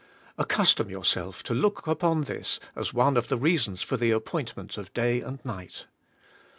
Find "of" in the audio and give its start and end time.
3.17-3.27, 4.75-4.91